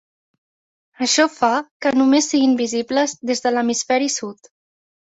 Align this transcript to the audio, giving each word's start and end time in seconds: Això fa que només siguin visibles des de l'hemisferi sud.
Això 1.07 1.27
fa 1.35 1.51
que 1.87 1.93
només 1.99 2.33
siguin 2.35 2.59
visibles 2.65 3.15
des 3.33 3.47
de 3.47 3.57
l'hemisferi 3.57 4.15
sud. 4.21 4.57